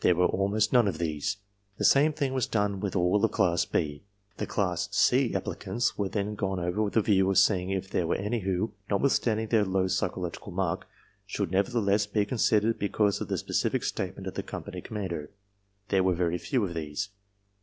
There 0.00 0.14
were 0.14 0.24
almost 0.24 0.72
none 0.72 0.88
of 0.88 0.96
these. 0.96 1.36
The 1.76 1.84
same 1.84 2.14
thing 2.14 2.32
was 2.32 2.46
done 2.46 2.80
with 2.80 2.96
all 2.96 3.22
of 3.22 3.30
Class 3.30 3.66
B. 3.66 4.04
The 4.38 4.46
Class 4.46 4.88
C 4.90 5.34
applicants 5.34 5.98
were 5.98 6.08
then 6.08 6.34
gone 6.34 6.58
over 6.58 6.82
with 6.82 6.96
a 6.96 7.02
view 7.02 7.28
of 7.30 7.36
seeing 7.36 7.68
if 7.68 7.90
there 7.90 8.06
were 8.06 8.14
any 8.14 8.40
who, 8.40 8.72
notwithstanding 8.88 9.48
their 9.48 9.66
low 9.66 9.86
psychological 9.86 10.50
mark, 10.50 10.88
should 11.26 11.50
nevertheless 11.50 12.06
be 12.06 12.24
considered 12.24 12.78
be 12.78 12.88
cause 12.88 13.20
of 13.20 13.28
the 13.28 13.36
specific 13.36 13.84
statement 13.84 14.26
of 14.26 14.32
the 14.32 14.42
company 14.42 14.80
commander. 14.80 15.28
There 15.88 16.02
were 16.04 16.14
very 16.14 16.38
few 16.38 16.64
of 16.64 16.72
these. 16.72 17.10